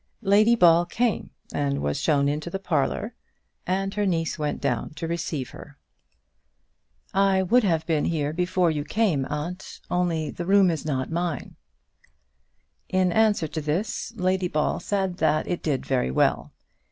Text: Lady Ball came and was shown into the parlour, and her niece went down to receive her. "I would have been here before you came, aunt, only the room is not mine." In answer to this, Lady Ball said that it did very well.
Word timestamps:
Lady 0.23 0.55
Ball 0.55 0.83
came 0.87 1.29
and 1.53 1.79
was 1.79 1.99
shown 1.99 2.27
into 2.27 2.49
the 2.49 2.57
parlour, 2.57 3.13
and 3.67 3.93
her 3.93 4.07
niece 4.07 4.39
went 4.39 4.59
down 4.59 4.89
to 4.95 5.07
receive 5.07 5.51
her. 5.51 5.77
"I 7.13 7.43
would 7.43 7.63
have 7.63 7.85
been 7.85 8.05
here 8.05 8.33
before 8.33 8.71
you 8.71 8.83
came, 8.83 9.25
aunt, 9.29 9.79
only 9.91 10.31
the 10.31 10.47
room 10.47 10.71
is 10.71 10.87
not 10.87 11.11
mine." 11.11 11.55
In 12.89 13.11
answer 13.11 13.47
to 13.49 13.61
this, 13.61 14.11
Lady 14.15 14.47
Ball 14.47 14.79
said 14.79 15.17
that 15.17 15.45
it 15.47 15.61
did 15.61 15.85
very 15.85 16.09
well. 16.09 16.51